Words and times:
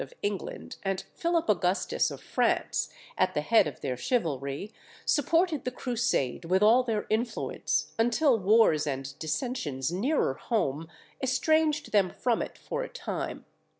of 0.03 0.15
England 0.23 0.77
and 0.81 1.03
Philip 1.13 1.47
Augustus 1.47 2.09
of 2.09 2.21
France, 2.21 2.89
at 3.19 3.35
the 3.35 3.41
head 3.41 3.67
of 3.67 3.81
their 3.81 3.95
chivalry, 3.95 4.73
supported 5.05 5.63
the 5.63 5.69
Crusade 5.69 6.43
with 6.45 6.63
all 6.63 6.81
their 6.81 7.05
influence, 7.11 7.93
until 7.99 8.39
wars 8.39 8.87
and 8.87 9.13
dissensions 9.19 9.91
nearer 9.91 10.33
home 10.33 10.87
estranged 11.21 11.91
them 11.91 12.09
from 12.09 12.41
it 12.41 12.57
for 12.57 12.81
a 12.81 12.89
time. 12.89 13.45